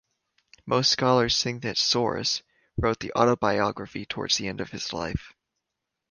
[0.65, 2.41] Most scholars think that Scaurus
[2.75, 5.35] wrote the autobiography towards the end of his life.